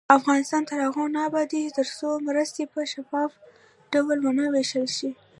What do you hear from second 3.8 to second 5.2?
ډول ونه ویشل شي.